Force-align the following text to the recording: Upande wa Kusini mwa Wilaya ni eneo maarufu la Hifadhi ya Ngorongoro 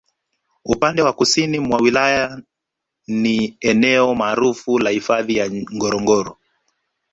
Upande 0.65 1.01
wa 1.01 1.13
Kusini 1.13 1.59
mwa 1.59 1.81
Wilaya 1.81 2.41
ni 3.07 3.57
eneo 3.59 4.15
maarufu 4.15 4.79
la 4.79 4.89
Hifadhi 4.89 5.35
ya 5.37 5.51
Ngorongoro 5.73 6.37